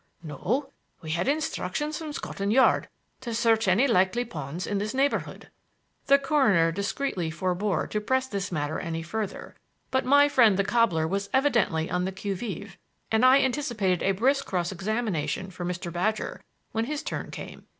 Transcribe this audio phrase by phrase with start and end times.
[0.23, 0.71] "No.
[1.03, 5.51] We had instructions from Scotland Yard to search any likely ponds in this neighborhood."
[6.07, 9.55] The coroner discreetly forbore to press this matter any further,
[9.91, 12.79] but my friend the cobbler was evidently on the qui vive,
[13.11, 15.93] and I anticipated a brisk cross examination for Mr.
[15.93, 17.67] Badger when his turn came.